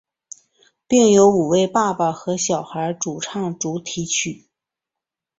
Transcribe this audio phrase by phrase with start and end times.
[0.87, 4.47] 并由五位爸爸和小孩主唱主题曲。